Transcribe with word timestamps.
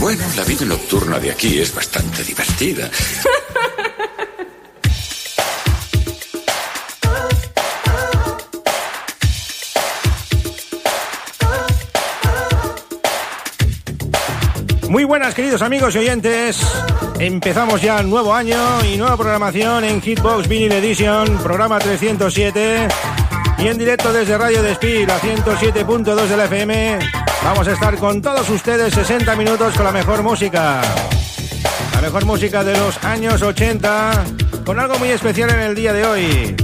Bueno, 0.00 0.24
la 0.34 0.44
vida 0.44 0.64
nocturna 0.64 1.18
de 1.18 1.30
aquí 1.30 1.58
es 1.60 1.74
bastante 1.74 2.24
divertida. 2.24 2.90
Muy 14.88 15.04
buenas 15.04 15.34
queridos 15.34 15.60
amigos 15.60 15.94
y 15.94 15.98
oyentes. 15.98 16.58
Empezamos 17.18 17.82
ya 17.82 18.00
el 18.00 18.08
nuevo 18.08 18.34
año 18.34 18.82
y 18.86 18.96
nueva 18.96 19.18
programación 19.18 19.84
en 19.84 20.00
Hitbox 20.00 20.48
Vinyl 20.48 20.72
Edition, 20.72 21.36
programa 21.42 21.78
307. 21.78 22.88
Y 23.58 23.68
en 23.68 23.76
directo 23.76 24.14
desde 24.14 24.38
Radio 24.38 24.62
Despí, 24.62 25.04
la 25.04 25.20
107.2 25.20 26.26
de 26.26 26.36
la 26.38 26.46
FM, 26.46 26.98
vamos 27.44 27.68
a 27.68 27.72
estar 27.72 27.96
con 27.96 28.22
todos 28.22 28.48
ustedes 28.50 28.94
60 28.94 29.34
minutos 29.36 29.74
con 29.74 29.84
la 29.84 29.92
mejor 29.92 30.22
música. 30.22 30.80
La 31.94 32.00
mejor 32.00 32.24
música 32.24 32.64
de 32.64 32.76
los 32.76 33.02
años 33.04 33.42
80, 33.42 34.24
con 34.64 34.78
algo 34.78 34.98
muy 34.98 35.10
especial 35.10 35.50
en 35.50 35.60
el 35.60 35.74
día 35.74 35.92
de 35.92 36.06
hoy. 36.06 36.56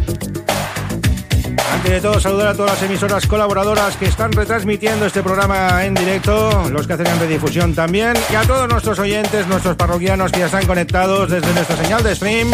Antes 1.73 1.92
de 1.92 2.00
todo, 2.00 2.20
saludar 2.20 2.48
a 2.48 2.55
todas 2.55 2.73
las 2.73 2.83
emisoras 2.83 3.27
colaboradoras 3.27 3.97
que 3.97 4.06
están 4.06 4.33
retransmitiendo 4.33 5.06
este 5.06 5.23
programa 5.23 5.84
en 5.84 5.95
directo, 5.95 6.69
los 6.70 6.87
que 6.87 6.95
hacen 6.95 7.06
en 7.06 7.19
redifusión 7.19 7.75
también, 7.75 8.15
y 8.31 8.34
a 8.34 8.43
todos 8.43 8.69
nuestros 8.69 8.98
oyentes, 8.98 9.47
nuestros 9.47 9.77
parroquianos 9.77 10.33
que 10.33 10.41
ya 10.41 10.47
están 10.47 10.67
conectados 10.67 11.31
desde 11.31 11.53
nuestra 11.53 11.77
señal 11.77 12.03
de 12.03 12.15
stream, 12.15 12.50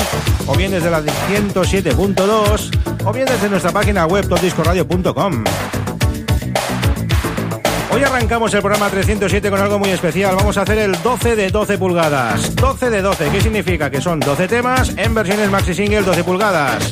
o 0.46 0.56
bien 0.56 0.72
desde 0.72 0.90
la 0.90 1.02
107.2, 1.02 3.04
o 3.04 3.12
bien 3.12 3.26
desde 3.26 3.48
nuestra 3.48 3.70
página 3.70 4.06
web 4.06 4.28
topdiscoradio.com. 4.28 5.44
Hoy 7.94 8.02
arrancamos 8.02 8.54
el 8.54 8.62
programa 8.62 8.88
307 8.88 9.50
con 9.50 9.60
algo 9.60 9.78
muy 9.78 9.90
especial. 9.90 10.34
Vamos 10.34 10.56
a 10.56 10.62
hacer 10.62 10.78
el 10.78 11.02
12 11.02 11.36
de 11.36 11.50
12 11.50 11.76
pulgadas. 11.76 12.56
12 12.56 12.88
de 12.88 13.02
12, 13.02 13.28
¿qué 13.28 13.40
significa? 13.42 13.90
Que 13.90 14.00
son 14.00 14.18
12 14.18 14.48
temas 14.48 14.94
en 14.96 15.14
versiones 15.14 15.50
maxi 15.50 15.74
single 15.74 16.00
12 16.00 16.24
pulgadas. 16.24 16.90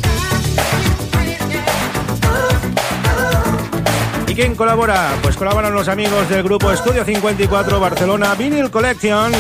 ¿Y 4.29 4.35
quién 4.35 4.55
colabora? 4.55 5.11
Pues 5.23 5.37
colaboran 5.37 5.73
los 5.73 5.89
amigos 5.89 6.29
del 6.29 6.43
grupo 6.43 6.71
Estudio 6.71 7.03
54 7.03 7.81
Barcelona 7.81 8.35
Vinyl 8.35 8.71
Collection. 8.71 9.33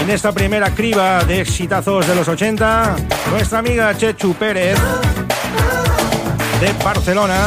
En 0.00 0.08
esta 0.08 0.32
primera 0.32 0.74
criba 0.74 1.22
de 1.22 1.42
exitazos 1.42 2.06
de 2.06 2.14
los 2.14 2.26
80, 2.26 2.96
nuestra 3.30 3.58
amiga 3.58 3.94
Chechu 3.94 4.32
Pérez 4.32 4.78
de 6.62 6.72
Barcelona 6.82 7.46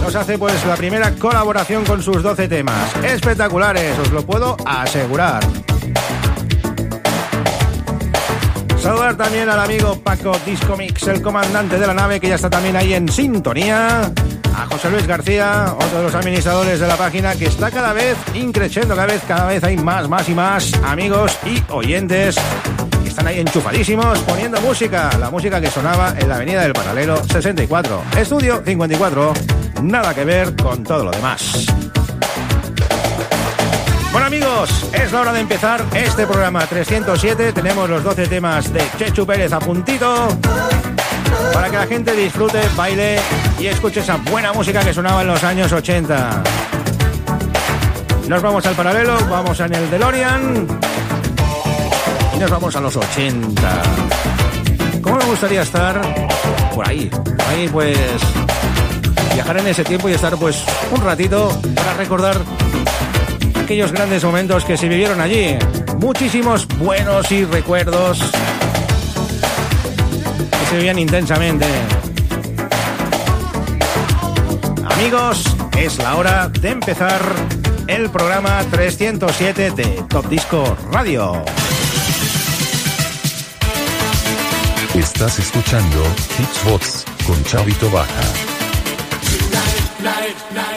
nos 0.00 0.14
hace 0.14 0.38
pues 0.38 0.64
la 0.66 0.76
primera 0.76 1.12
colaboración 1.12 1.84
con 1.84 2.02
sus 2.02 2.22
12 2.22 2.48
temas. 2.48 2.94
Espectaculares, 3.04 3.98
os 3.98 4.10
lo 4.10 4.24
puedo 4.24 4.56
asegurar. 4.66 5.42
Saludar 8.80 9.14
también 9.14 9.48
al 9.48 9.60
amigo 9.60 9.96
Paco 9.96 10.32
Disco 10.46 10.74
Mix, 10.76 11.06
el 11.08 11.20
comandante 11.20 11.78
de 11.78 11.86
la 11.86 11.92
nave, 11.92 12.18
que 12.18 12.28
ya 12.28 12.36
está 12.36 12.48
también 12.48 12.76
ahí 12.76 12.94
en 12.94 13.08
sintonía. 13.08 14.10
A 14.56 14.66
José 14.66 14.90
Luis 14.90 15.06
García, 15.06 15.74
otro 15.74 15.98
de 15.98 16.04
los 16.04 16.14
administradores 16.14 16.80
de 16.80 16.88
la 16.88 16.96
página, 16.96 17.34
que 17.34 17.46
está 17.46 17.70
cada 17.70 17.92
vez 17.92 18.16
increciendo, 18.34 18.94
cada 18.94 19.06
vez, 19.06 19.22
cada 19.28 19.46
vez 19.46 19.62
hay 19.64 19.76
más, 19.76 20.08
más 20.08 20.28
y 20.28 20.34
más 20.34 20.72
amigos 20.82 21.38
y 21.44 21.62
oyentes 21.70 22.36
que 23.02 23.08
están 23.08 23.26
ahí 23.26 23.38
enchufadísimos 23.40 24.18
poniendo 24.20 24.60
música, 24.60 25.10
la 25.18 25.30
música 25.30 25.60
que 25.60 25.70
sonaba 25.70 26.14
en 26.18 26.28
la 26.28 26.36
Avenida 26.36 26.62
del 26.62 26.72
Paralelo 26.72 27.22
64, 27.24 28.02
Estudio 28.18 28.62
54, 28.64 29.32
nada 29.82 30.14
que 30.14 30.24
ver 30.24 30.54
con 30.56 30.82
todo 30.84 31.04
lo 31.04 31.10
demás. 31.10 31.66
Bueno 34.12 34.26
amigos, 34.26 34.88
es 34.92 35.12
la 35.12 35.20
hora 35.20 35.32
de 35.32 35.40
empezar 35.40 35.84
este 35.94 36.26
programa 36.26 36.66
307. 36.66 37.52
Tenemos 37.52 37.88
los 37.88 38.02
12 38.02 38.26
temas 38.26 38.72
de 38.72 38.82
Chechu 38.98 39.24
Pérez 39.24 39.52
a 39.52 39.60
puntito 39.60 40.28
para 41.52 41.70
que 41.70 41.76
la 41.76 41.86
gente 41.86 42.12
disfrute, 42.14 42.60
baile 42.76 43.18
y 43.58 43.66
escuche 43.66 44.00
esa 44.00 44.16
buena 44.16 44.52
música 44.52 44.80
que 44.80 44.92
sonaba 44.92 45.22
en 45.22 45.28
los 45.28 45.42
años 45.44 45.72
80. 45.72 46.42
Nos 48.28 48.42
vamos 48.42 48.66
al 48.66 48.74
paralelo, 48.74 49.16
vamos 49.28 49.58
en 49.60 49.74
el 49.74 49.90
DeLorean 49.90 50.66
y 52.34 52.38
nos 52.38 52.50
vamos 52.50 52.74
a 52.74 52.80
los 52.80 52.96
80. 52.96 53.82
¿Cómo 55.02 55.16
me 55.16 55.24
gustaría 55.24 55.62
estar 55.62 56.00
por 56.74 56.88
ahí? 56.88 57.10
Ahí 57.48 57.68
pues 57.68 57.96
viajar 59.34 59.58
en 59.58 59.66
ese 59.66 59.84
tiempo 59.84 60.08
y 60.08 60.12
estar 60.12 60.36
pues 60.36 60.62
un 60.90 61.02
ratito 61.02 61.60
para 61.74 61.94
recordar 61.94 62.36
aquellos 63.62 63.92
grandes 63.92 64.24
momentos 64.24 64.64
que 64.64 64.76
se 64.76 64.88
vivieron 64.88 65.20
allí. 65.20 65.56
Muchísimos 65.98 66.66
buenos 66.78 67.30
y 67.30 67.44
recuerdos 67.44 68.18
que 70.50 70.66
se 70.70 70.76
vivían 70.76 70.98
intensamente. 70.98 71.66
Amigos, 74.90 75.44
es 75.78 75.98
la 75.98 76.16
hora 76.16 76.48
de 76.48 76.70
empezar 76.70 77.20
el 77.86 78.10
programa 78.10 78.62
307 78.70 79.70
de 79.70 79.84
Top 80.08 80.28
Disco 80.28 80.76
Radio. 80.90 81.42
Estás 84.94 85.38
escuchando 85.38 86.04
Hitsbox 86.38 87.04
con 87.26 87.42
Chavito 87.44 87.90
Baja. 87.90 88.49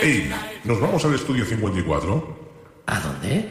Ey, 0.01 0.31
¿nos 0.63 0.79
vamos 0.79 1.03
al 1.05 1.13
estudio 1.15 1.45
54? 1.45 2.37
¿A 2.87 2.99
dónde? 2.99 3.49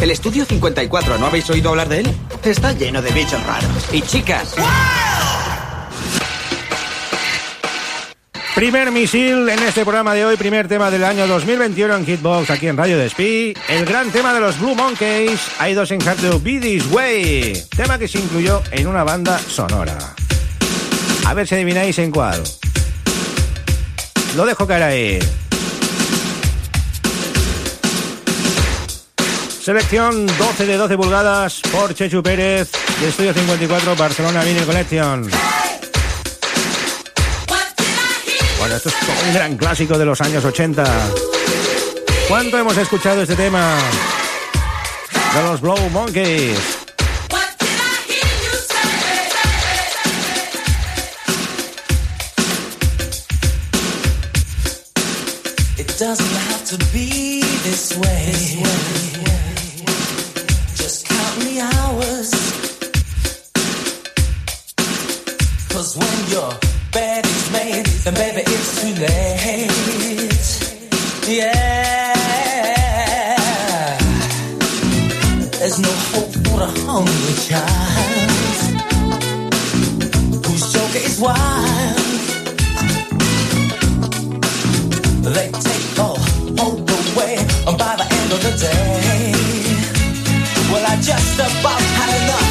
El 0.00 0.12
estudio 0.12 0.44
54, 0.44 1.18
¿no 1.18 1.26
habéis 1.26 1.50
oído 1.50 1.70
hablar 1.70 1.88
de 1.88 2.00
él? 2.00 2.14
Está 2.42 2.72
lleno 2.72 3.02
de 3.02 3.10
bichos 3.10 3.44
raros. 3.44 3.88
Y 3.92 4.00
chicas. 4.00 4.54
Primer 8.58 8.90
misil 8.90 9.48
en 9.48 9.62
este 9.62 9.82
programa 9.82 10.14
de 10.14 10.24
hoy, 10.24 10.36
primer 10.36 10.66
tema 10.66 10.90
del 10.90 11.04
año 11.04 11.28
2021 11.28 11.94
en 11.94 12.04
Hitbox, 12.04 12.50
aquí 12.50 12.66
en 12.66 12.76
Radio 12.76 12.98
Despí. 12.98 13.54
El 13.68 13.84
gran 13.84 14.10
tema 14.10 14.34
de 14.34 14.40
los 14.40 14.58
Blue 14.58 14.74
Monkeys, 14.74 15.40
I 15.64 15.74
Doesn't 15.74 16.04
Have 16.04 16.20
to 16.28 16.40
Be 16.40 16.58
This 16.58 16.90
Way. 16.90 17.66
Tema 17.76 18.00
que 18.00 18.08
se 18.08 18.18
incluyó 18.18 18.60
en 18.72 18.88
una 18.88 19.04
banda 19.04 19.38
sonora. 19.38 19.96
A 21.24 21.34
ver 21.34 21.46
si 21.46 21.54
adivináis 21.54 22.00
en 22.00 22.10
cuál. 22.10 22.42
Lo 24.36 24.44
dejo 24.44 24.66
caer 24.66 24.82
ahí. 24.82 25.18
Selección 29.62 30.26
12 30.26 30.66
de 30.66 30.76
12 30.76 30.96
pulgadas 30.96 31.60
por 31.70 31.94
Chechu 31.94 32.24
Pérez 32.24 32.72
de 33.00 33.08
Estudio 33.08 33.32
54 33.32 33.94
Barcelona 33.94 34.42
Vinyl 34.42 34.64
Collection. 34.64 35.30
Bueno, 38.68 38.76
esto 38.76 38.90
es 38.90 39.26
un 39.26 39.32
gran 39.32 39.56
clásico 39.56 39.96
de 39.96 40.04
los 40.04 40.20
años 40.20 40.44
80. 40.44 40.84
¿Cuánto 42.28 42.58
hemos 42.58 42.76
escuchado 42.76 43.22
este 43.22 43.34
tema? 43.34 43.78
De 45.34 45.42
los 45.42 45.62
Blow 45.62 45.78
Monkeys. 45.88 46.58
Doesn't 55.98 56.26
have 56.26 56.64
to 56.66 56.76
be 56.92 57.40
this 57.64 57.96
way. 57.96 58.62
Just 60.76 61.06
count 61.08 61.40
the 61.40 61.60
hours. 61.74 62.30
Cause 65.70 65.96
when 65.96 66.30
your 66.30 66.52
bed 66.92 67.24
is 67.24 67.26
made, 67.26 67.27
then 68.10 68.32
baby 68.34 68.42
it's 68.46 68.80
too 68.80 68.94
late. 69.00 69.68
Yeah. 71.28 72.14
There's 75.58 75.78
no 75.78 75.92
hope 76.12 76.32
for 76.46 76.62
a 76.62 76.70
hungry 76.86 77.34
child 77.48 78.30
whose 80.46 80.64
joker 80.72 81.02
is 81.04 81.20
wild. 81.20 81.98
They 85.34 85.48
take 85.52 85.98
all 85.98 86.18
hope 86.56 86.88
away 86.88 87.36
by 87.66 87.92
the 88.00 88.06
end 88.18 88.32
of 88.32 88.40
the 88.42 88.52
day. 88.58 89.32
Well, 90.72 90.84
I 90.86 90.96
just 91.02 91.38
about 91.38 91.80
had 91.80 92.22
enough. 92.22 92.47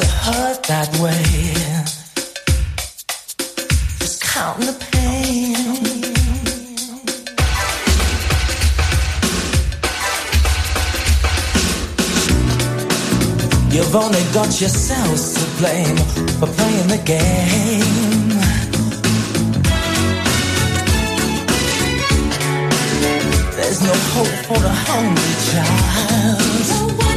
To 0.00 0.06
hurt 0.06 0.62
that 0.64 0.88
way. 0.98 1.22
Just 3.98 4.22
counting 4.22 4.66
the 4.66 4.76
pain. 4.92 5.56
You've 13.72 13.94
only 13.94 14.24
got 14.32 14.60
yourselves 14.60 15.34
to 15.34 15.44
blame 15.58 15.96
for 16.38 16.48
playing 16.58 16.88
the 16.88 17.02
game. 17.04 18.30
There's 23.56 23.80
no 23.82 23.94
hope 24.14 24.36
for 24.48 24.64
a 24.64 24.74
hungry 24.88 25.34
child 25.50 27.09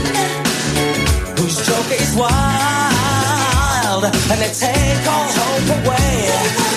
joke 1.63 1.91
is 1.95 2.15
wild 2.15 4.03
and 4.03 4.39
they 4.41 4.51
take 4.51 5.03
all 5.07 5.27
hope 5.31 5.69
away. 5.79 6.27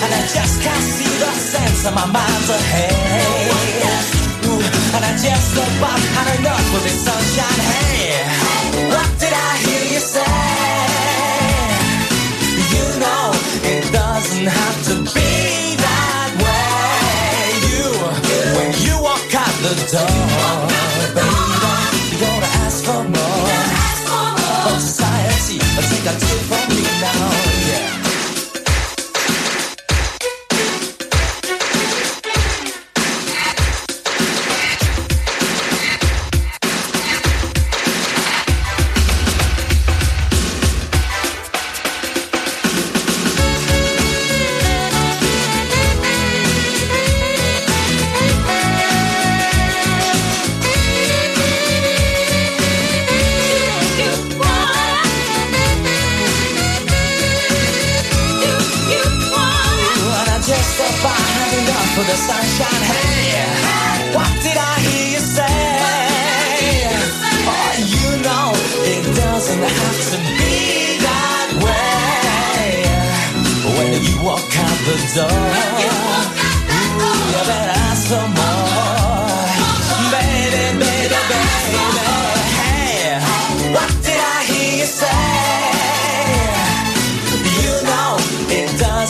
And 0.03 0.11
I 0.15 0.21
just 0.31 0.61
can't 0.63 0.85
see 0.95 1.13
the 1.19 1.31
sense 1.35 1.85
of 1.87 1.93
my 1.93 2.07
mind's 2.07 2.49
ahead. 2.49 3.51
Ooh, 4.47 4.63
and 4.95 5.03
I 5.03 5.11
just 5.19 5.51
about 5.59 5.99
had 6.15 6.27
enough 6.39 6.75
of 6.75 6.81
this 6.83 6.99
sunshine. 7.03 7.61
Hey, 7.71 8.23
what 8.91 9.09
did 9.19 9.33
I 9.33 9.51
hear 9.65 9.83
you 9.93 9.99
say? 9.99 10.23
You 12.73 12.85
know 13.03 13.25
it 13.67 13.83
doesn't 13.91 14.47
have 14.47 14.77
to 14.89 14.95
be 15.11 15.75
that 15.83 16.31
way. 16.43 17.43
You, 17.67 17.91
when 18.55 18.71
you 18.85 18.95
walk 19.03 19.31
out 19.35 19.55
the 19.67 19.75
door, 19.91 20.36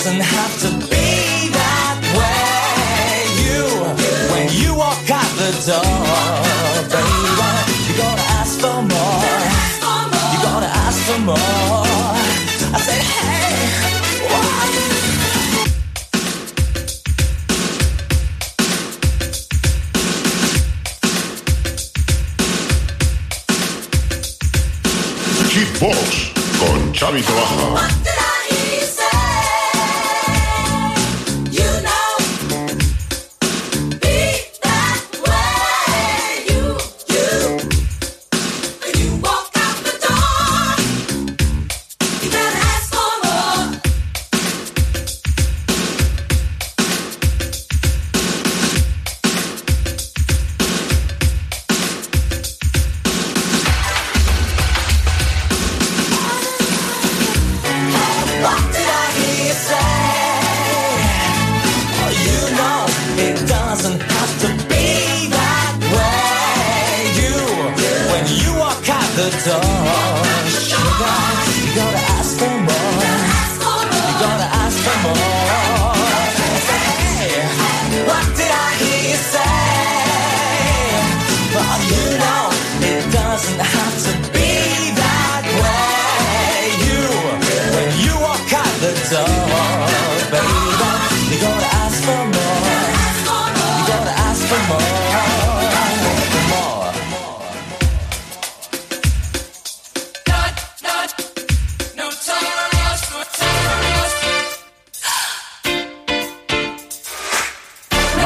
doesn't 0.07 0.21
have 0.21 0.61
to 0.61 0.76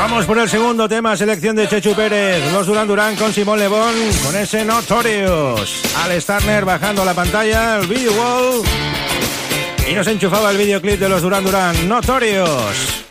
Vamos 0.01 0.25
por 0.25 0.39
el 0.39 0.49
segundo 0.49 0.89
tema, 0.89 1.15
selección 1.15 1.55
de 1.55 1.67
Chechu 1.67 1.93
Pérez, 1.93 2.51
los 2.51 2.65
Durán 2.65 2.87
Durán 2.87 3.15
con 3.15 3.31
Simón 3.31 3.59
Lebón, 3.59 3.93
con 4.25 4.35
ese 4.35 4.65
Notorious. 4.65 5.83
Al 6.03 6.19
Starner 6.19 6.65
bajando 6.65 7.05
la 7.05 7.13
pantalla, 7.13 7.77
el 7.77 7.85
video 7.85 8.11
wall. 8.13 8.63
Y 9.87 9.93
nos 9.93 10.07
enchufaba 10.07 10.49
el 10.49 10.57
videoclip 10.57 10.99
de 10.99 11.07
los 11.07 11.21
Durán 11.21 11.43
Durán, 11.43 11.87
Notorious. 11.87 13.10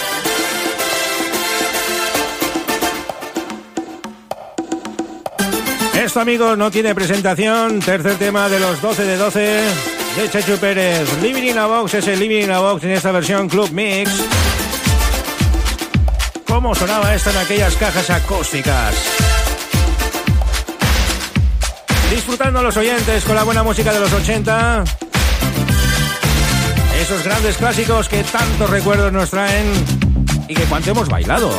Esto, 6.03 6.19
amigos, 6.19 6.57
no 6.57 6.71
tiene 6.71 6.95
presentación. 6.95 7.79
Tercer 7.79 8.15
tema 8.15 8.49
de 8.49 8.59
los 8.59 8.81
12 8.81 9.05
de 9.05 9.17
12 9.17 9.39
de 9.39 10.29
Chechu 10.31 10.57
Pérez. 10.57 11.07
Living 11.21 11.43
in 11.43 11.59
a 11.59 11.67
Box 11.67 11.93
es 11.93 12.07
el 12.07 12.19
Living 12.19 12.45
in 12.45 12.51
a 12.51 12.57
Box 12.57 12.83
en 12.85 12.91
esta 12.91 13.11
versión 13.11 13.47
Club 13.47 13.69
Mix. 13.71 14.09
¿Cómo 16.47 16.73
sonaba 16.73 17.13
esto 17.13 17.29
en 17.29 17.37
aquellas 17.37 17.75
cajas 17.75 18.09
acústicas? 18.09 18.95
Disfrutando 22.09 22.59
a 22.59 22.63
los 22.63 22.75
oyentes 22.75 23.23
con 23.23 23.35
la 23.35 23.43
buena 23.43 23.61
música 23.61 23.93
de 23.93 23.99
los 23.99 24.11
80. 24.11 24.83
Esos 26.99 27.23
grandes 27.23 27.57
clásicos 27.57 28.09
que 28.09 28.23
tantos 28.23 28.69
recuerdos 28.71 29.13
nos 29.13 29.29
traen 29.29 29.71
y 30.47 30.55
que 30.55 30.63
cuanto 30.63 30.89
hemos 30.89 31.07
bailado. 31.07 31.51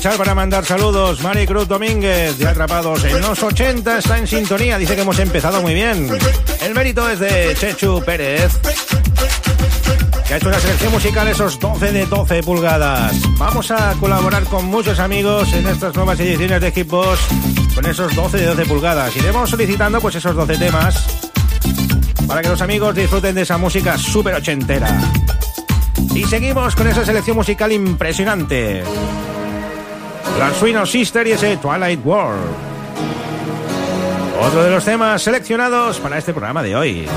para 0.00 0.34
mandar 0.34 0.64
saludos. 0.64 1.20
Mari 1.22 1.46
Cruz 1.46 1.68
Domínguez, 1.68 2.38
de 2.38 2.48
Atrapados 2.48 3.04
en 3.04 3.20
los 3.20 3.42
80, 3.42 3.98
está 3.98 4.16
en 4.16 4.26
sintonía. 4.26 4.78
Dice 4.78 4.94
que 4.94 5.02
hemos 5.02 5.18
empezado 5.18 5.60
muy 5.60 5.74
bien. 5.74 6.08
El 6.62 6.74
mérito 6.74 7.06
es 7.10 7.18
de 7.18 7.54
Chechu 7.60 8.02
Pérez, 8.02 8.58
que 10.26 10.32
ha 10.32 10.36
hecho 10.38 10.48
una 10.48 10.58
selección 10.60 10.92
musical 10.92 11.28
esos 11.28 11.60
12 11.60 11.92
de 11.92 12.06
12 12.06 12.42
pulgadas. 12.42 13.12
Vamos 13.36 13.70
a 13.70 13.92
colaborar 14.00 14.44
con 14.44 14.64
muchos 14.64 14.98
amigos 14.98 15.52
en 15.52 15.66
estas 15.66 15.94
nuevas 15.94 16.18
ediciones 16.20 16.62
de 16.62 16.72
Hitbox 16.72 17.20
con 17.74 17.84
esos 17.84 18.14
12 18.16 18.38
de 18.38 18.46
12 18.46 18.64
pulgadas. 18.64 19.14
Iremos 19.14 19.50
solicitando 19.50 20.00
pues 20.00 20.14
esos 20.14 20.34
12 20.34 20.56
temas 20.56 21.04
para 22.26 22.40
que 22.40 22.48
los 22.48 22.62
amigos 22.62 22.94
disfruten 22.94 23.34
de 23.34 23.42
esa 23.42 23.58
música 23.58 23.98
súper 23.98 24.36
ochentera. 24.36 24.88
Y 26.14 26.24
seguimos 26.24 26.74
con 26.74 26.88
esa 26.88 27.04
selección 27.04 27.36
musical 27.36 27.70
impresionante. 27.72 28.84
Las 30.38 30.90
Sister 30.90 31.26
y 31.26 31.32
ese 31.32 31.56
Twilight 31.56 32.04
World. 32.04 32.40
Otro 34.40 34.64
de 34.64 34.70
los 34.70 34.84
temas 34.84 35.22
seleccionados 35.22 36.00
para 36.00 36.18
este 36.18 36.32
programa 36.32 36.62
de 36.62 36.74
hoy. 36.74 37.08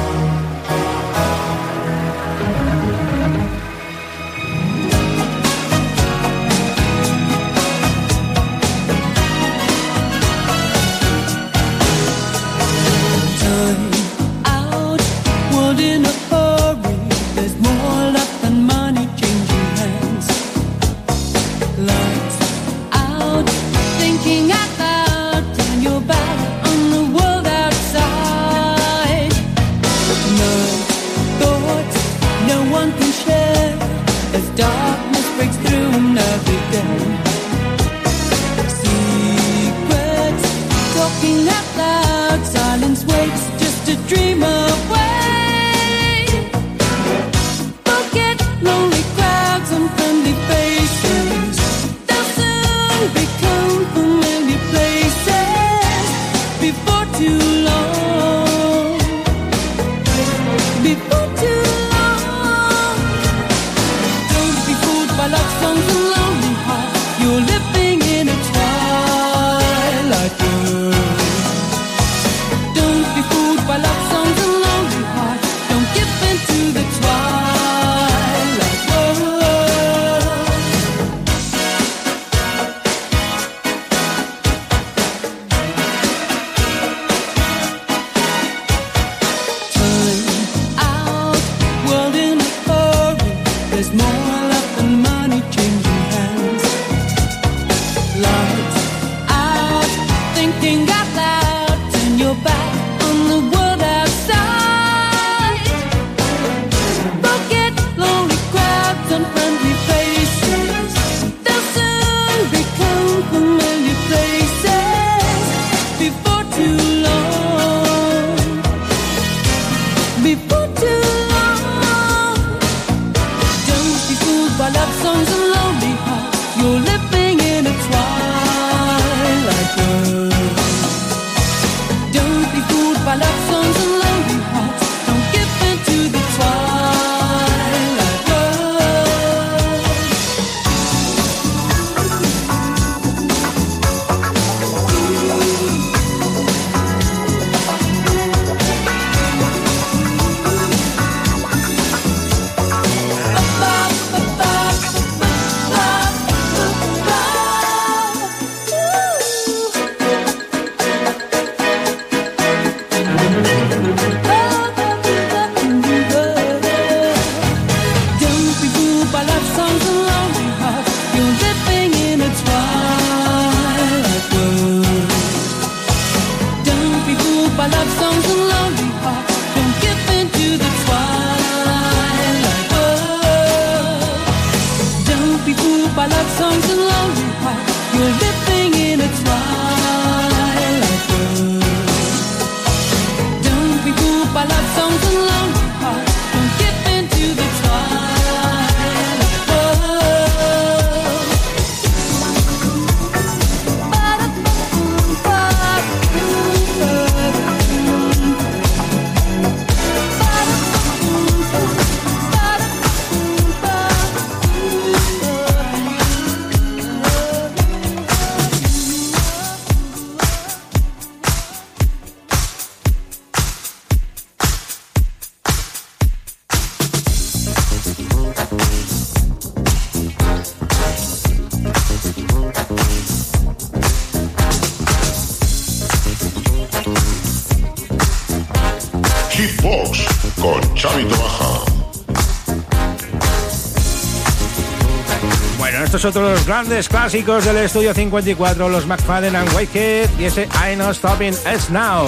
Otros 246.05 246.37
los 246.37 246.45
grandes 246.45 246.87
clásicos 246.87 247.45
del 247.45 247.57
estudio 247.57 247.91
54, 247.91 248.69
los 248.69 248.85
McFadden 248.85 249.35
and 249.35 249.51
Whitehead 249.55 250.07
y 250.19 250.25
ese 250.25 250.43
I 250.43 250.75
Know 250.75 250.93
Stopping 250.93 251.33
Us 251.33 251.71
Now. 251.71 252.07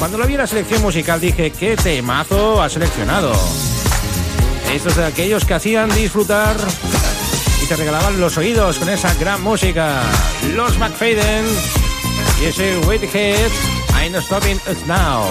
Cuando 0.00 0.18
lo 0.18 0.26
vi 0.26 0.34
en 0.34 0.40
la 0.40 0.48
selección 0.48 0.82
musical 0.82 1.20
dije, 1.20 1.52
¿qué 1.52 1.76
temazo 1.76 2.60
ha 2.60 2.68
seleccionado? 2.68 3.32
Estos 4.72 4.96
de 4.96 5.04
aquellos 5.04 5.44
que 5.44 5.54
hacían 5.54 5.94
disfrutar 5.94 6.56
y 7.62 7.66
te 7.66 7.76
regalaban 7.76 8.20
los 8.20 8.36
oídos 8.36 8.80
con 8.80 8.88
esa 8.88 9.14
gran 9.14 9.40
música. 9.42 10.02
Los 10.56 10.76
McFadden 10.78 11.44
y 12.42 12.46
ese 12.46 12.78
Whitehead, 12.78 13.50
I 14.04 14.08
Know 14.08 14.22
Stopping 14.22 14.60
Us 14.68 14.84
Now. 14.86 15.24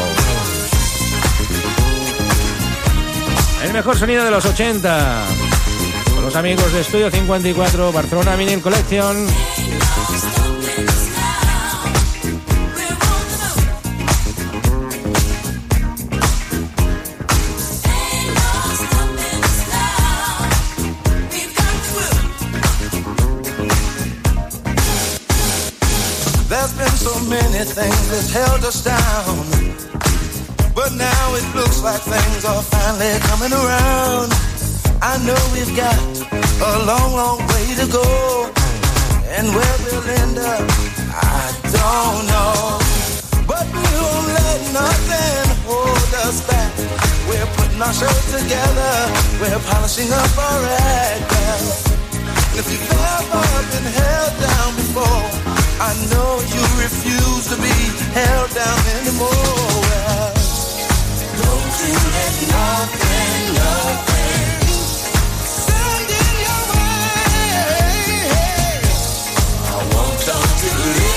El 3.61 3.73
mejor 3.73 3.97
sonido 3.97 4.23
de 4.23 4.31
los 4.31 4.45
80. 4.45 5.42
Los 6.23 6.35
amigos 6.37 6.71
de 6.71 6.79
Estudio 6.79 7.11
54, 7.11 7.91
Barcelona 7.91 8.37
Vinyl 8.37 8.61
Collection. 8.61 9.27
Many 27.29 27.63
things 27.63 28.09
that 28.11 28.29
held 28.31 28.63
us 28.63 28.83
down. 28.83 29.35
But 30.75 30.93
now 30.93 31.33
it 31.33 31.55
looks 31.55 31.81
like 31.81 32.01
things 32.01 32.45
are 32.45 32.61
finally 32.61 33.17
coming 33.21 33.53
around. 33.53 34.52
I 35.05 35.17
know 35.27 35.35
we've 35.51 35.75
got 35.75 35.99
a 36.31 36.85
long, 36.87 37.11
long 37.11 37.39
way 37.51 37.75
to 37.75 37.85
go. 37.91 38.07
And 39.35 39.51
where 39.51 39.75
we'll 39.83 40.07
end 40.23 40.37
up, 40.39 40.63
I 41.11 41.43
don't 41.75 42.23
know. 42.31 42.79
But 43.43 43.67
we 43.67 43.83
won't 43.83 44.27
let 44.31 44.59
nothing 44.71 45.47
hold 45.67 46.11
us 46.23 46.39
back. 46.47 46.71
We're 47.27 47.51
putting 47.59 47.81
our 47.83 47.91
show 47.91 48.15
together. 48.31 48.95
We're 49.43 49.59
polishing 49.67 50.07
up 50.07 50.37
our 50.39 50.63
act. 50.71 51.35
if 52.55 52.63
you've 52.71 52.91
ever 53.19 53.43
been 53.75 53.87
held 53.99 54.33
down 54.39 54.69
before, 54.79 55.23
I 55.83 55.91
know 56.15 56.39
you 56.47 56.63
refuse 56.79 57.51
to 57.51 57.57
be 57.59 57.75
held 58.15 58.49
down 58.55 58.79
anymore. 59.03 60.31
Don't 61.43 61.75
you 61.83 61.91
let 62.15 62.35
nothing, 62.55 63.53
nothing 63.59 64.12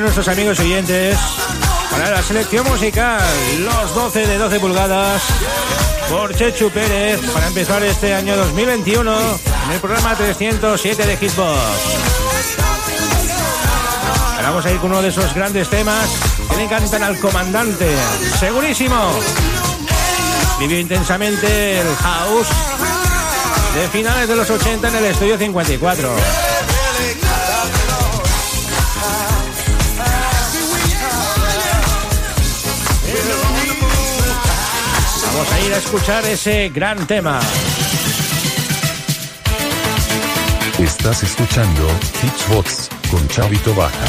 nuestros 0.00 0.28
amigos 0.28 0.58
oyentes 0.60 1.18
para 1.90 2.10
la 2.10 2.22
selección 2.22 2.66
musical, 2.66 3.20
los 3.58 3.94
12 3.94 4.26
de 4.26 4.38
12 4.38 4.60
pulgadas, 4.60 5.22
por 6.08 6.34
Chechu 6.34 6.70
Pérez, 6.70 7.20
para 7.32 7.46
empezar 7.46 7.82
este 7.82 8.14
año 8.14 8.36
2021 8.36 9.18
en 9.66 9.70
el 9.70 9.80
programa 9.80 10.14
307 10.14 11.06
de 11.06 11.16
Hitbox. 11.16 11.58
Ahora 14.36 14.48
vamos 14.50 14.66
a 14.66 14.70
ir 14.70 14.78
con 14.78 14.90
uno 14.90 15.02
de 15.02 15.08
esos 15.08 15.34
grandes 15.34 15.68
temas 15.68 16.08
que 16.50 16.56
le 16.56 16.64
encantan 16.64 17.02
al 17.02 17.18
comandante, 17.18 17.88
segurísimo. 18.38 19.12
Vivió 20.58 20.78
intensamente 20.78 21.80
el 21.80 21.96
house 21.96 22.48
de 23.74 23.88
finales 23.88 24.28
de 24.28 24.36
los 24.36 24.48
80 24.48 24.88
en 24.88 24.94
el 24.96 25.04
estudio 25.06 25.36
54. 25.36 26.49
Ir 35.66 35.74
a 35.74 35.76
escuchar 35.76 36.24
ese 36.26 36.70
gran 36.70 37.06
tema. 37.06 37.40
Estás 40.78 41.22
escuchando 41.22 41.88
Hitsbox 42.22 42.88
con 43.10 43.28
Chavito 43.28 43.74
Baja. 43.74 44.06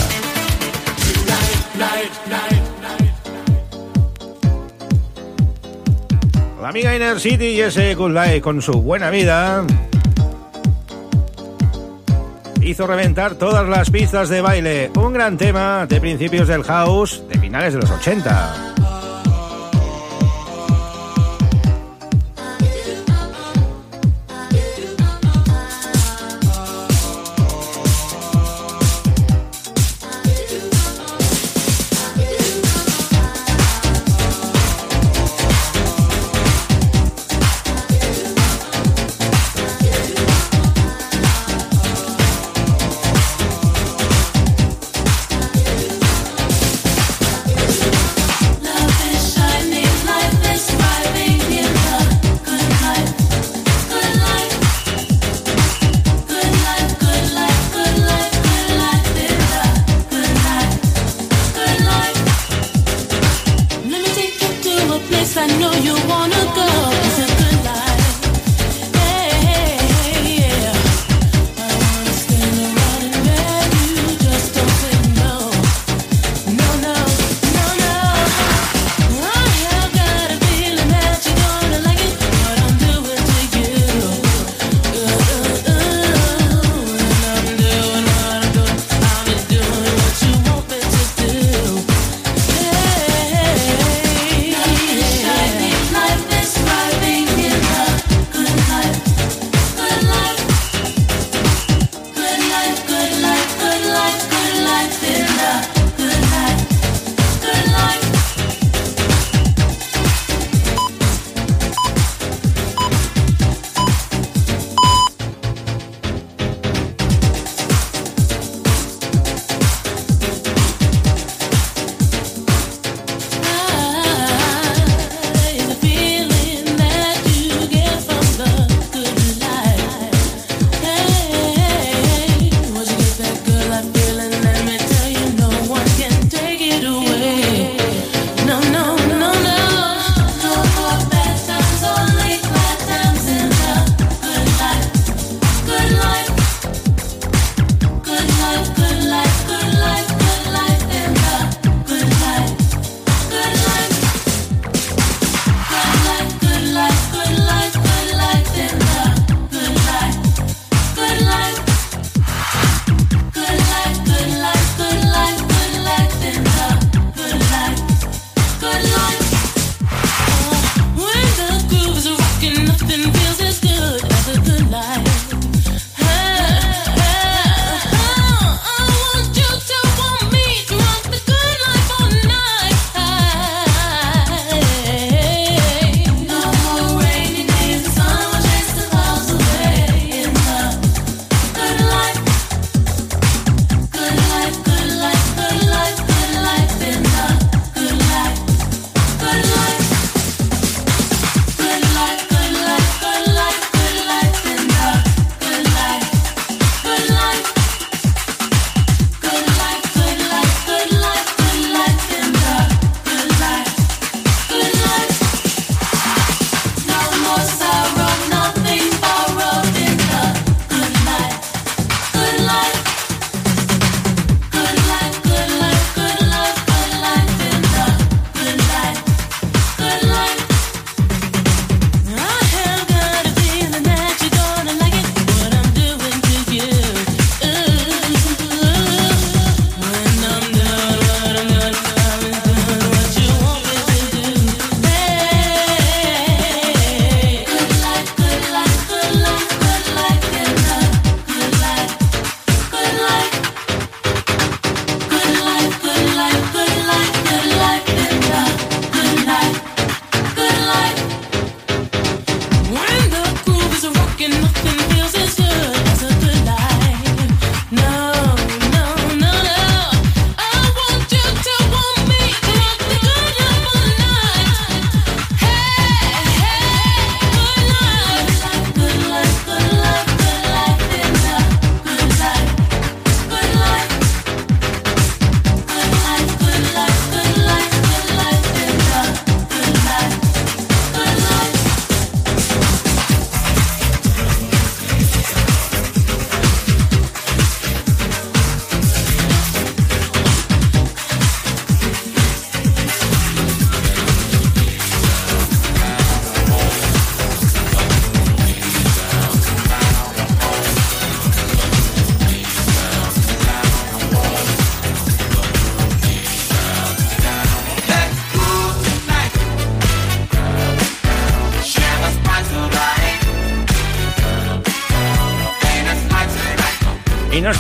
La 6.61 6.69
amiga 6.69 6.95
Inner 6.95 7.19
City 7.19 7.47
y 7.47 7.61
ese 7.61 7.95
Good 7.95 8.11
Life 8.11 8.41
con 8.41 8.61
su 8.61 8.81
buena 8.81 9.09
vida 9.09 9.65
hizo 12.61 12.87
reventar 12.87 13.35
todas 13.35 13.67
las 13.67 13.89
pistas 13.89 14.29
de 14.29 14.41
baile. 14.41 14.91
Un 14.95 15.13
gran 15.13 15.37
tema 15.37 15.85
de 15.87 15.99
principios 15.99 16.47
del 16.47 16.63
house 16.63 17.23
de 17.27 17.39
finales 17.39 17.73
de 17.73 17.79
los 17.79 17.91
80. 17.91 18.70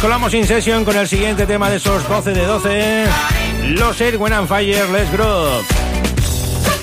colamos 0.01 0.33
in 0.33 0.47
session 0.47 0.83
con 0.83 0.97
el 0.97 1.07
siguiente 1.07 1.45
tema 1.45 1.69
de 1.69 1.77
esos 1.77 2.07
12 2.09 2.33
de 2.33 2.45
12. 2.45 3.05
Los 3.69 4.01
Air 4.01 4.17
When 4.17 4.33
I'm 4.33 4.47
Fire, 4.47 4.89
Let's 4.89 5.11
Grow. 5.11 5.47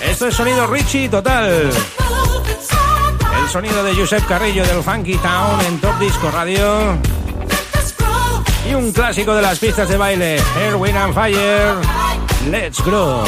Esto 0.00 0.28
es 0.28 0.34
sonido 0.34 0.66
Richie 0.68 1.08
total. 1.08 1.70
El 3.42 3.48
sonido 3.50 3.82
de 3.82 3.94
Josep 3.94 4.24
Carrillo 4.26 4.64
del 4.64 4.82
Funky 4.82 5.16
Town 5.16 5.60
en 5.66 5.80
Top 5.80 5.98
Disco 5.98 6.30
Radio. 6.30 6.96
Y 8.70 8.74
un 8.74 8.92
clásico 8.92 9.34
de 9.34 9.42
las 9.42 9.58
pistas 9.58 9.88
de 9.88 9.96
baile, 9.96 10.36
Air 10.60 10.76
When 10.76 10.94
I'm 10.94 11.12
Fire, 11.12 11.74
Let's 12.48 12.82
Grow. 12.84 13.24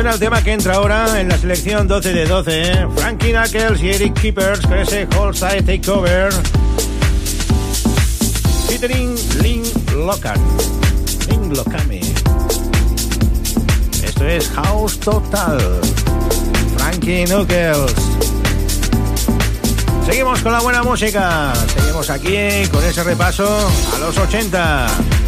atención 0.00 0.06
al 0.06 0.18
tema 0.18 0.42
que 0.42 0.52
entra 0.52 0.74
ahora 0.74 1.20
en 1.20 1.28
la 1.28 1.36
selección 1.36 1.86
12 1.86 2.12
de 2.12 2.24
12. 2.24 2.62
¿eh? 2.62 2.88
Frankie 2.96 3.32
Knuckles 3.32 3.82
y 3.82 3.90
Eric 3.90 4.18
Keepers 4.18 4.60
con 4.60 4.78
ese 4.78 5.06
Whole 5.14 5.34
Side 5.34 5.62
Takeover. 5.62 6.32
Featuring 8.68 9.14
Link 9.42 9.66
Locan. 9.94 10.40
Link 11.28 11.54
Locame. 11.54 12.00
Esto 14.02 14.26
es 14.26 14.48
House 14.50 14.98
Total. 15.00 15.58
Frankie 16.78 17.24
Knuckles. 17.26 17.94
Seguimos 20.06 20.40
con 20.40 20.52
la 20.52 20.60
buena 20.60 20.82
música. 20.82 21.52
Seguimos 21.76 22.08
aquí 22.08 22.66
con 22.72 22.82
ese 22.84 23.04
repaso 23.04 23.70
a 23.94 23.98
los 23.98 24.16
80. 24.16 25.19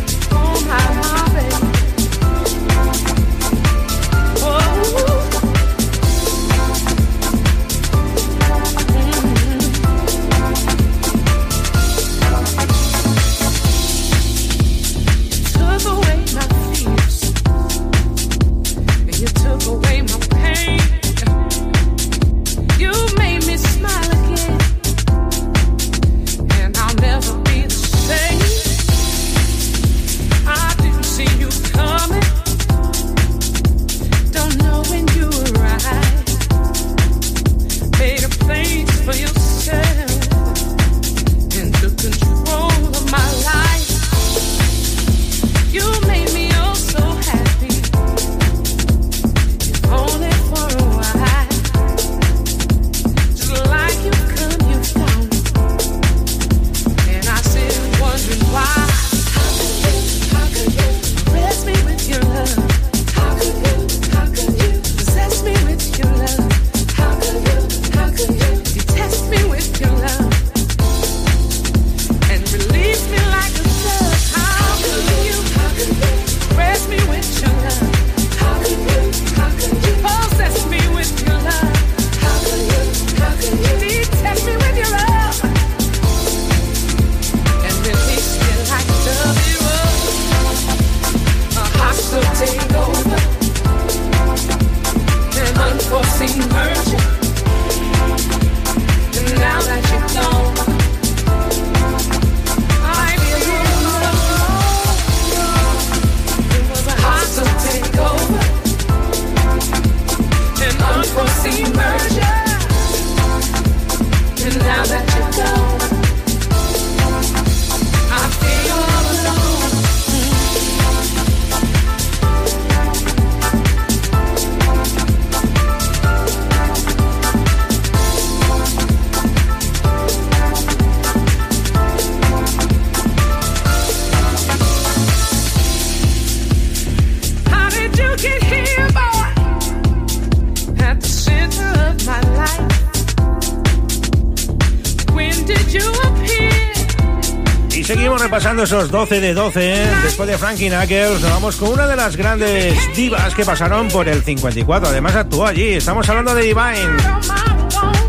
Esos 148.62 148.90
12 148.90 149.20
de 149.20 149.34
12. 149.34 149.74
¿eh? 149.74 149.90
Después 150.04 150.28
de 150.28 150.38
Frankie 150.38 150.68
Knuckles, 150.68 151.20
nos 151.20 151.30
vamos 151.30 151.56
con 151.56 151.70
una 151.70 151.86
de 151.86 151.96
las 151.96 152.16
grandes 152.16 152.78
divas 152.94 153.34
que 153.34 153.44
pasaron 153.44 153.88
por 153.88 154.08
el 154.08 154.22
54. 154.22 154.88
Además, 154.88 155.16
actuó 155.16 155.46
allí. 155.46 155.74
Estamos 155.74 156.08
hablando 156.08 156.34
de 156.34 156.42
Divine. 156.42 156.96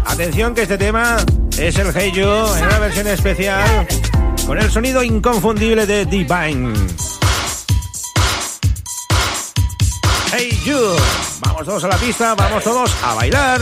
Atención, 0.06 0.54
que 0.54 0.64
este 0.64 0.78
tema 0.78 1.18
es 1.58 1.78
el 1.78 1.92
Hey 1.96 2.12
You 2.14 2.28
en 2.58 2.66
una 2.66 2.80
versión 2.80 3.08
especial 3.08 3.88
con 4.46 4.60
el 4.60 4.70
sonido 4.70 5.02
inconfundible 5.02 5.88
de 5.88 6.06
Divine. 6.06 6.74
Hey 10.36 10.60
You. 10.66 10.96
Vamos 11.42 11.66
todos 11.66 11.84
a 11.84 11.88
la 11.88 11.98
pista, 11.98 12.36
vamos 12.36 12.64
todos 12.64 12.92
a 13.04 13.16
bailar. 13.16 13.62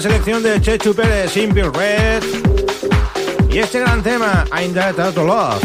Selección 0.00 0.42
de 0.42 0.60
Chechu 0.60 0.94
Pérez, 0.94 1.32
Simple 1.32 1.70
Red. 1.70 2.22
Y 3.50 3.58
este 3.58 3.80
gran 3.80 4.02
tema, 4.02 4.44
I'm 4.52 4.72
That 4.72 4.98
Out 5.00 5.16
of 5.16 5.26
Love. 5.26 5.62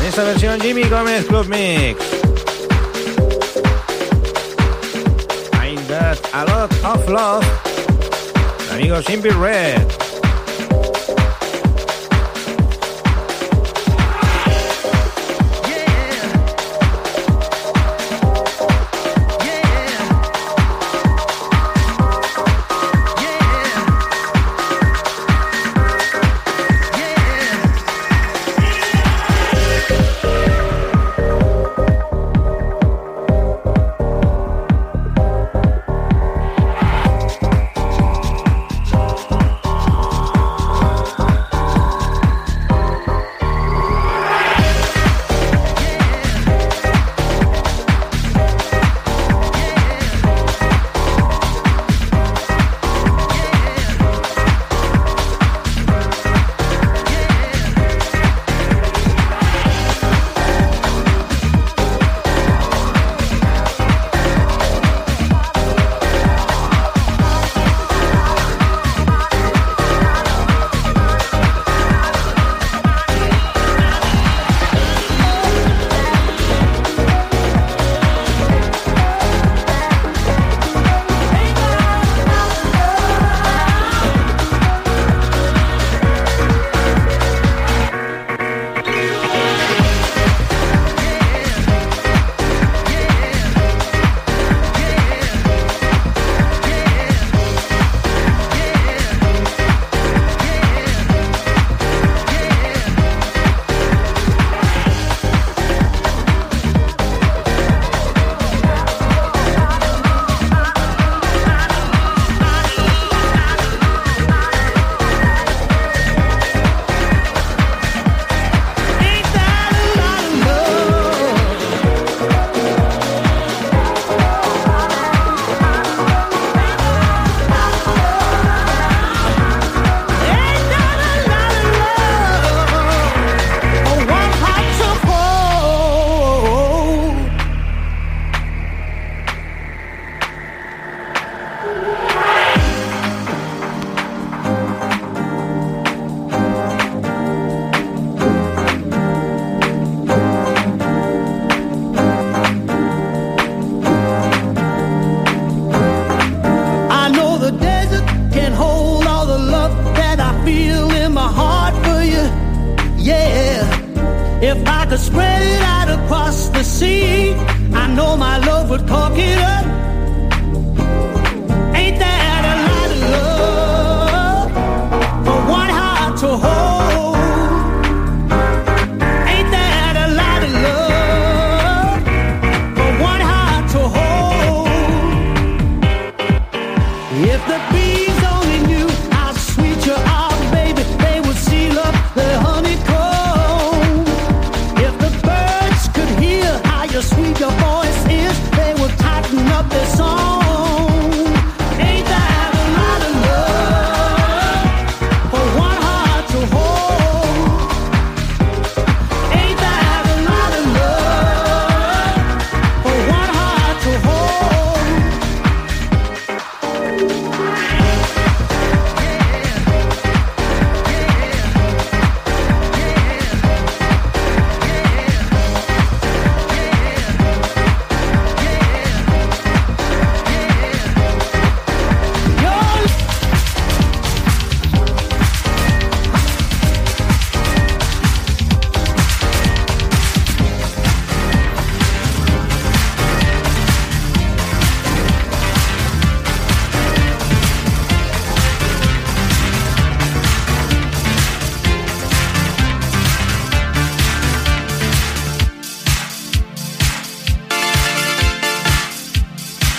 En 0.00 0.06
esta 0.06 0.22
versión, 0.22 0.60
Jimmy 0.60 0.84
Gómez 0.84 1.24
Club 1.26 1.46
Mix. 1.48 2.00
I'm 5.54 5.84
That 5.88 6.18
A 6.32 6.44
Lot 6.44 6.72
of 6.84 7.08
Love. 7.08 7.44
Amigo 8.72 9.02
Simple 9.02 9.32
Red. 9.32 10.07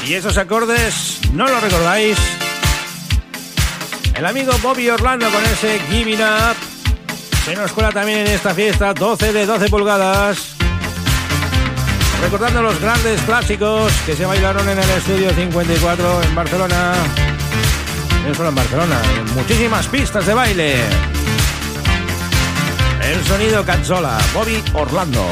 Y 0.09 0.15
esos 0.15 0.39
acordes, 0.39 1.19
¿no 1.33 1.47
lo 1.47 1.59
recordáis? 1.59 2.17
El 4.15 4.25
amigo 4.25 4.51
Bobby 4.63 4.89
Orlando 4.89 5.29
con 5.29 5.45
ese 5.45 5.79
Giving 5.87 6.19
Up 6.19 6.57
se 7.45 7.55
nos 7.55 7.71
cuela 7.73 7.91
también 7.91 8.21
en 8.21 8.27
esta 8.29 8.55
fiesta 8.55 8.95
12 8.95 9.31
de 9.31 9.45
12 9.45 9.69
pulgadas. 9.69 10.55
Recordando 12.23 12.63
los 12.63 12.81
grandes 12.81 13.21
clásicos 13.21 13.93
que 14.07 14.15
se 14.15 14.25
bailaron 14.25 14.67
en 14.67 14.79
el 14.79 14.89
estudio 14.89 15.29
54 15.29 16.23
en 16.23 16.33
Barcelona. 16.33 16.93
No 18.27 18.33
solo 18.33 18.49
en 18.49 18.55
Barcelona, 18.55 18.99
en 19.15 19.35
muchísimas 19.35 19.87
pistas 19.89 20.25
de 20.25 20.33
baile. 20.33 20.75
El 23.03 23.23
sonido 23.25 23.63
Cazzola, 23.63 24.17
Bobby 24.33 24.63
Orlando. 24.73 25.23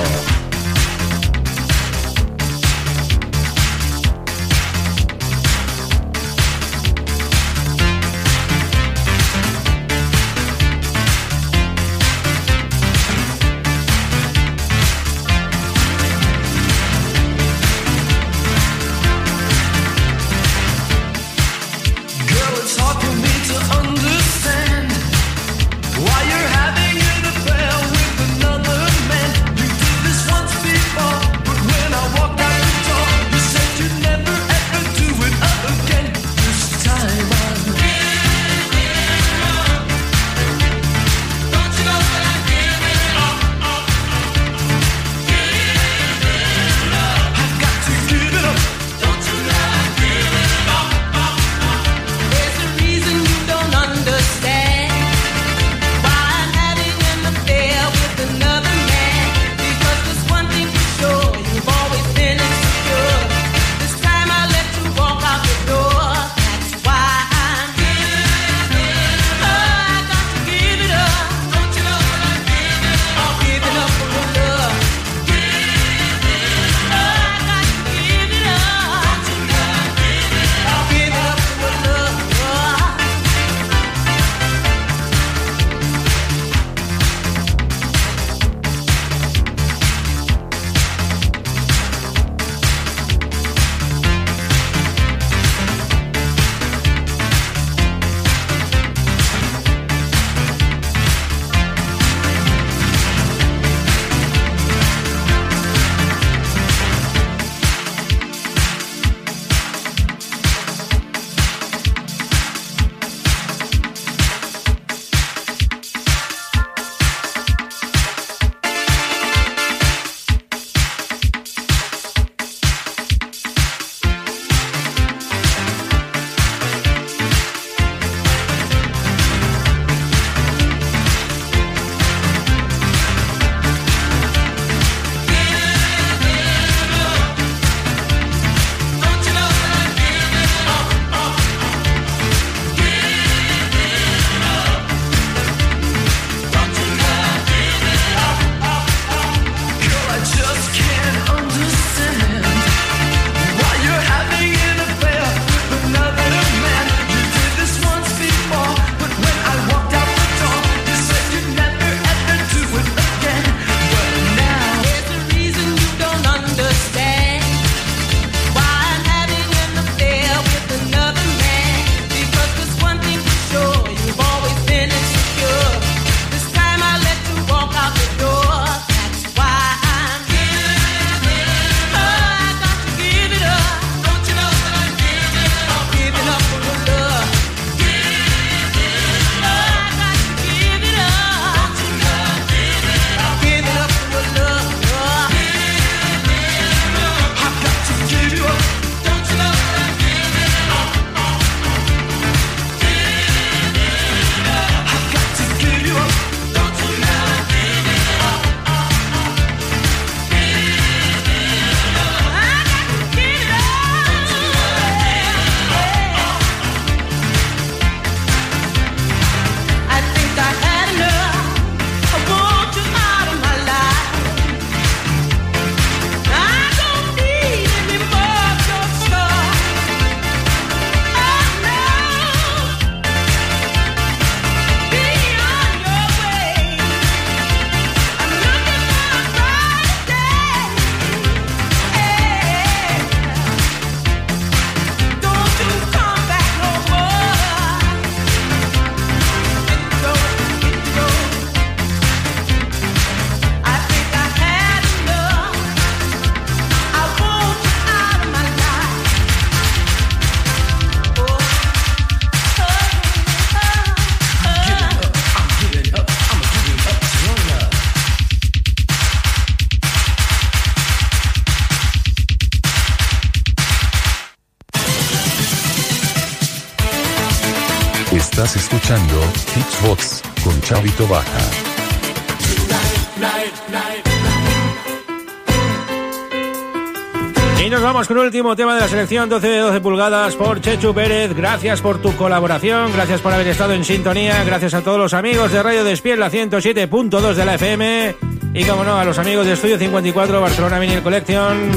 Vamos 288.07 288.15
con 288.15 288.17
el 288.19 288.25
último 288.25 288.55
tema 288.55 288.75
de 288.75 288.81
la 288.81 288.87
selección 288.87 289.27
12 289.27 289.47
de 289.47 289.57
12 289.57 289.81
pulgadas 289.81 290.35
por 290.35 290.61
Chechu 290.61 290.93
Pérez. 290.93 291.35
Gracias 291.35 291.81
por 291.81 292.01
tu 292.01 292.15
colaboración, 292.15 292.93
gracias 292.93 293.21
por 293.21 293.33
haber 293.33 293.47
estado 293.47 293.73
en 293.73 293.83
sintonía, 293.83 294.43
gracias 294.45 294.73
a 294.73 294.81
todos 294.81 294.97
los 294.97 295.13
amigos 295.13 295.51
de 295.51 295.61
Radio 295.61 295.83
Despiel, 295.83 296.19
la 296.19 296.31
107.2 296.31 297.33
de 297.33 297.45
la 297.45 297.55
FM. 297.55 298.15
Y 298.53 298.63
como 298.63 298.83
no, 298.83 298.97
a 298.97 299.03
los 299.03 299.17
amigos 299.19 299.45
de 299.45 299.53
Estudio 299.53 299.77
54 299.77 300.41
Barcelona 300.41 300.79
Vinyl 300.79 301.01
Collection, 301.01 301.69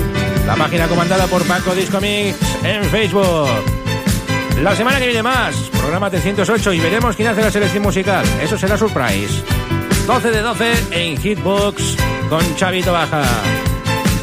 la 0.47 0.55
página 0.57 0.87
comandada 0.89 1.26
por 1.26 1.43
Paco 1.45 1.74
Disco 1.74 2.01
Mix 2.01 2.37
en 2.64 2.85
Facebook. 2.85 3.49
La 4.62 4.76
semana 4.76 4.99
que 4.99 5.07
viene 5.07 5.22
más, 5.22 5.55
programa 5.81 6.11
308 6.11 6.72
y 6.74 6.81
veremos 6.81 7.16
quién 7.16 7.28
hace 7.28 7.41
la 7.41 7.51
selección 7.51 7.83
musical. 7.83 8.24
Eso 8.43 8.57
será 8.59 8.76
surprise. 8.76 9.43
12 10.07 10.31
de 10.31 10.41
12 10.41 10.72
en 10.93 11.16
Hitbox 11.16 11.97
con 12.28 12.57
Chavito 12.57 12.93
Baja. 12.93 13.22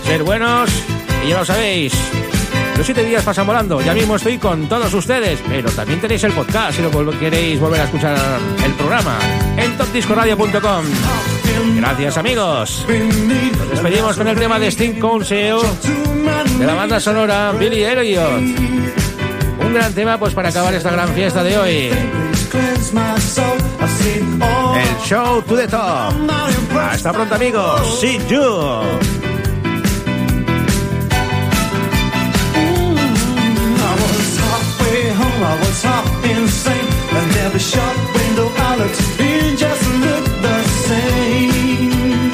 Ser 0.05 0.23
buenos 0.23 0.69
y 1.25 1.29
ya 1.29 1.39
lo 1.39 1.45
sabéis. 1.45 1.93
Los 2.77 2.85
siete 2.85 3.03
días 3.03 3.23
pasan 3.23 3.47
volando. 3.47 3.81
Ya 3.81 3.93
mismo 3.93 4.15
estoy 4.15 4.37
con 4.37 4.69
todos 4.69 4.93
ustedes. 4.93 5.39
Pero 5.47 5.69
también 5.71 5.99
tenéis 5.99 6.23
el 6.23 6.31
podcast 6.31 6.77
si 6.77 6.83
lo 6.83 7.19
queréis 7.19 7.59
volver 7.59 7.81
a 7.81 7.83
escuchar 7.85 8.15
el 8.63 8.71
programa 8.73 9.17
en 9.57 9.75
topdiscoradio.com. 9.77 10.85
Gracias 11.77 12.17
amigos. 12.17 12.85
Nos 13.57 13.69
despedimos 13.69 14.15
con 14.15 14.27
el 14.27 14.37
tema 14.37 14.59
de 14.59 14.67
Sting 14.67 14.99
Council 14.99 15.57
de 16.59 16.65
la 16.65 16.75
banda 16.75 16.99
sonora 16.99 17.51
Billy 17.53 17.83
Elliot. 17.83 18.41
Un 19.59 19.73
gran 19.73 19.93
tema 19.93 20.17
pues 20.17 20.33
para 20.33 20.49
acabar 20.49 20.73
esta 20.75 20.91
gran 20.91 21.09
fiesta 21.09 21.43
de 21.43 21.57
hoy. 21.57 21.89
El 24.75 24.97
show 25.03 25.41
to 25.41 25.55
the 25.55 25.67
top. 25.67 26.13
Hasta 26.79 27.11
pronto 27.11 27.35
amigos. 27.35 27.99
See 27.99 28.19
you. 28.29 29.16
Was 35.77 35.83
half 35.83 36.25
insane. 36.25 36.87
And 37.17 37.35
every 37.45 37.59
shop 37.59 37.95
window 38.15 38.49
I 38.55 38.75
looked 38.77 39.19
in 39.19 39.57
just 39.57 39.85
looked 40.03 40.41
the 40.41 40.57
same. 40.87 42.31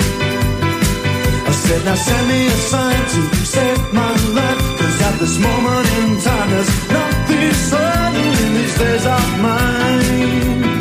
I 1.47 1.51
said, 1.51 1.81
now 1.85 1.95
send 1.95 2.27
me 2.27 2.47
a 2.47 2.57
sign 2.71 3.03
to 3.13 3.21
save 3.45 3.93
my 3.93 4.13
life. 4.39 4.61
Cause 4.79 5.01
at 5.07 5.15
this 5.19 5.37
moment 5.39 5.87
in 5.99 6.21
time, 6.21 6.49
there's 6.51 6.71
nothing 6.99 7.53
certain 7.69 8.31
in 8.43 8.49
these 8.57 8.75
days 8.77 9.05
of 9.05 9.27
mine. 9.41 10.71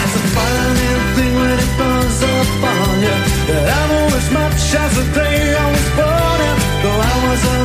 It's 0.00 0.16
a 0.16 0.24
funny 0.36 0.92
thing 1.14 1.32
when 1.40 1.56
it 1.64 1.72
comes 1.80 2.18
up 2.36 2.64
on 2.72 2.94
you. 3.04 3.16
That 3.48 3.64
I 3.78 3.82
know 3.90 4.06
as 4.20 4.28
much 4.38 4.60
as 4.82 4.90
the 4.98 5.06
day 5.20 5.38
I 5.54 5.66
was 5.74 5.88
born 5.98 6.40
in. 6.48 6.56
Though 6.82 7.00
I 7.12 7.14
wasn't 7.26 7.59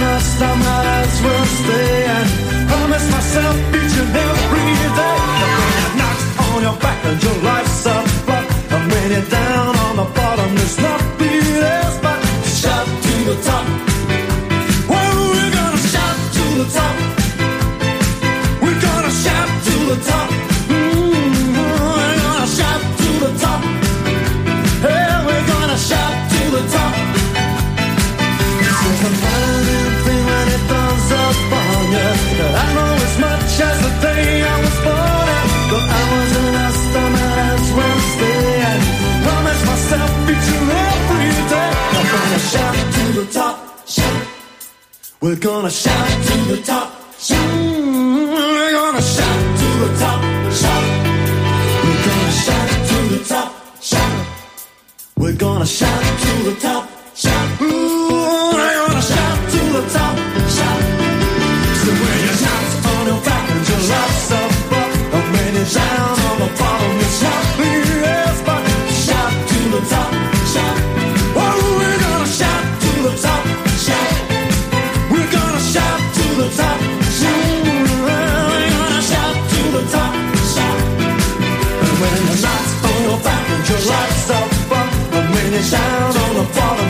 myself 3.12 3.56
each 3.80 3.96
and 4.02 4.16
every 4.30 4.72
day. 5.00 5.20
Knocked 6.00 6.40
on 6.46 6.62
your 6.62 6.78
back 6.80 7.00
and 7.06 7.22
your 7.24 7.38
life's 7.44 7.86
a 7.86 7.98
flop, 8.26 8.46
when 8.92 9.12
you're 9.12 9.30
down 9.30 9.76
on 9.86 9.96
the 9.98 10.08
bottom, 10.18 10.56
there's 10.56 10.78
nothing 10.80 11.64
else 11.64 11.98
but 12.06 12.20
shout 12.62 12.88
to 13.06 13.14
the 13.30 13.38
top. 13.48 13.66
We're 14.92 15.52
gonna 15.58 15.82
shout 15.94 16.18
to 16.38 16.46
the 16.62 16.68
top. 16.78 16.96
We're 18.62 18.82
gonna 18.88 19.14
shout 19.24 19.50
to 19.68 19.76
the 19.92 19.98
top. 20.10 20.35
We're 45.26 45.36
gonna 45.38 45.72
shout 45.72 46.08
to 46.28 46.38
the 46.54 46.62
top. 46.62 46.94
Shout. 47.18 47.40
We're 47.58 48.72
gonna 48.74 49.02
shout 49.02 49.58
to 49.58 49.68
the 49.82 49.98
top. 49.98 50.22
Shout. 50.54 50.84
We're 51.84 52.06
gonna 52.06 52.32
shout 52.46 52.70
to 52.90 52.98
the 53.10 53.26
top. 53.28 53.52
Shout. 53.82 54.28
We're 55.18 55.36
gonna 55.36 55.66
shout 55.66 56.20
to 56.22 56.44
the 56.44 56.56
top. 56.62 56.85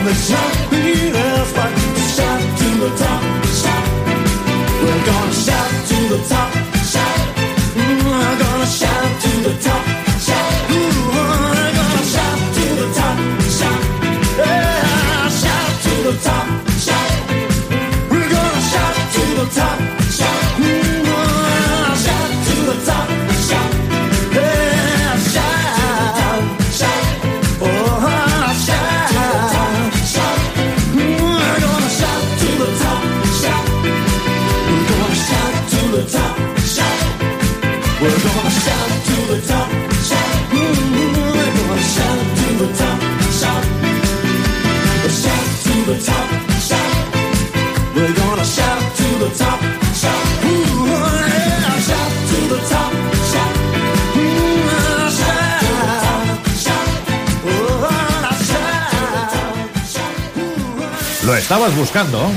The 0.06 0.12
nothing 0.30 1.16
else 1.16 1.52
but 1.52 1.72
shout 2.14 2.40
to 2.58 2.68
the 2.78 2.90
top. 2.96 3.22
Shout. 3.60 3.86
We're 4.80 5.04
gonna 5.04 5.32
shout 5.32 5.86
to 5.88 6.08
the 6.10 6.28
top. 6.28 6.45
¿Lo 61.26 61.34
estabas 61.34 61.74
buscando? 61.74 62.30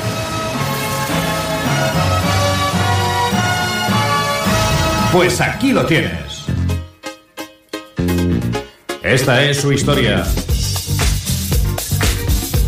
Pues 5.12 5.40
aquí 5.42 5.74
lo 5.74 5.86
tienes. 5.86 6.46
Esta 9.04 9.44
es 9.44 9.58
su 9.62 9.72
historia. 9.72 10.26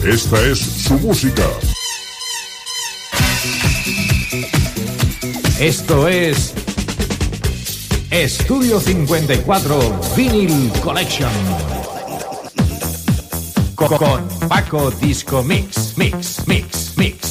Esta 0.03 0.41
es 0.41 0.80
su 0.91 1.07
música. 1.07 1.43
Esto 5.59 6.07
es 6.09 6.53
Estudio 8.09 8.79
54 8.81 9.99
Vinyl 10.17 10.69
Collection. 10.81 11.29
Co- 13.75 13.87
Con 13.97 14.27
Paco 14.49 14.91
Disco 14.91 15.43
Mix, 15.43 15.93
Mix, 15.97 16.45
Mix, 16.47 16.91
Mix. 16.97 17.30